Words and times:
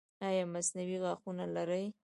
ایا 0.27 0.43
مصنوعي 0.53 0.97
غاښونه 1.03 1.45
لرئ؟ 1.55 1.85